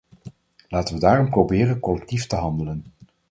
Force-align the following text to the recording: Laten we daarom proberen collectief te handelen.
Laten 0.69 0.93
we 0.95 0.99
daarom 1.01 1.29
proberen 1.29 1.79
collectief 1.79 2.27
te 2.27 2.35
handelen. 2.35 2.83